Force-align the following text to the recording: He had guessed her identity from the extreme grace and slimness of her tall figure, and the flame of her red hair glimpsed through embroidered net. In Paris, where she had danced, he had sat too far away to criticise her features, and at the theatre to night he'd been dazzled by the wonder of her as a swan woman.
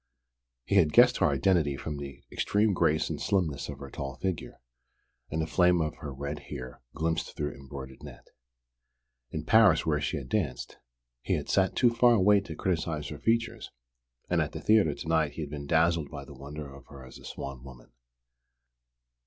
He 0.65 0.77
had 0.77 0.93
guessed 0.93 1.17
her 1.17 1.27
identity 1.27 1.77
from 1.77 1.97
the 1.97 2.23
extreme 2.31 2.73
grace 2.73 3.07
and 3.11 3.21
slimness 3.21 3.69
of 3.69 3.77
her 3.77 3.91
tall 3.91 4.15
figure, 4.15 4.59
and 5.29 5.39
the 5.43 5.45
flame 5.45 5.79
of 5.79 5.97
her 5.97 6.11
red 6.11 6.39
hair 6.49 6.81
glimpsed 6.95 7.35
through 7.35 7.53
embroidered 7.53 8.01
net. 8.01 8.25
In 9.29 9.45
Paris, 9.45 9.85
where 9.85 10.01
she 10.01 10.17
had 10.17 10.27
danced, 10.29 10.79
he 11.21 11.35
had 11.35 11.49
sat 11.49 11.75
too 11.75 11.91
far 11.91 12.13
away 12.15 12.39
to 12.39 12.55
criticise 12.55 13.09
her 13.09 13.19
features, 13.19 13.69
and 14.27 14.41
at 14.41 14.53
the 14.53 14.59
theatre 14.59 14.95
to 14.95 15.07
night 15.07 15.33
he'd 15.33 15.51
been 15.51 15.67
dazzled 15.67 16.09
by 16.09 16.25
the 16.25 16.33
wonder 16.33 16.67
of 16.73 16.87
her 16.87 17.05
as 17.05 17.19
a 17.19 17.23
swan 17.23 17.63
woman. 17.63 17.91